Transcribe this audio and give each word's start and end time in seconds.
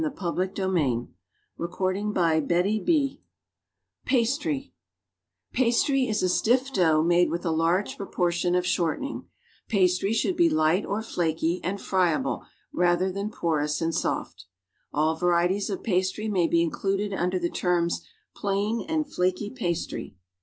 ^e 0.01 0.03
lead 0.03 0.15
mejuiiirnmenta 0.57 1.13
Jot 1.59 1.79
all 1.79 1.93
int/rcdicRts 1.93 3.19
Pastry 5.53 6.07
is 6.09 6.23
a 6.23 6.27
stiff 6.27 6.73
dough 6.73 7.03
made 7.03 7.29
with 7.29 7.45
a 7.45 7.51
large 7.51 7.97
proportion 7.97 8.55
of 8.55 8.65
short 8.65 8.99
ening. 8.99 9.25
Pastrj' 9.69 10.15
should 10.15 10.35
be 10.35 10.49
light 10.49 10.87
or 10.87 11.03
flaky 11.03 11.61
and 11.63 11.79
friable 11.79 12.43
rather 12.73 13.11
than 13.11 13.29
porous 13.29 13.79
and 13.79 13.93
soft. 13.93 14.45
All 14.91 15.15
varieties 15.15 15.69
of 15.69 15.83
pastry 15.83 16.27
may 16.27 16.47
be 16.47 16.63
included 16.63 17.13
under 17.13 17.37
the 17.37 17.51
terms 17.51 18.01
plain 18.35 18.83
and 18.89 19.05
flaky 19.05 19.51
pastry 19.51 20.15